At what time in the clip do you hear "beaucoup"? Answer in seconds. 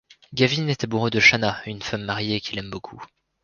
2.71-3.05